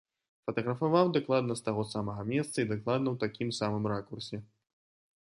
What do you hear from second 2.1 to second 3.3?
месца і дакладна ў